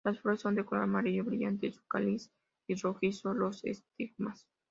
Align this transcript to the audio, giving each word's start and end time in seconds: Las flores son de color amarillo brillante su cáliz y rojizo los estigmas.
Las 0.03 0.19
flores 0.19 0.41
son 0.41 0.55
de 0.55 0.65
color 0.65 0.81
amarillo 0.85 1.23
brillante 1.23 1.71
su 1.71 1.85
cáliz 1.87 2.31
y 2.65 2.73
rojizo 2.73 3.35
los 3.35 3.63
estigmas. 3.63 4.47